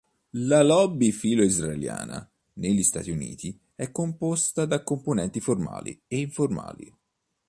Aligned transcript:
La 0.47 0.63
lobby 0.63 1.11
filo-israeliana 1.11 2.27
negli 2.53 2.81
Stati 2.81 3.11
Uniti 3.11 3.55
è 3.75 3.91
composta 3.91 4.65
da 4.65 4.81
componenti 4.81 5.39
formali 5.39 5.91
e 6.07 6.17
informali. 6.17 6.91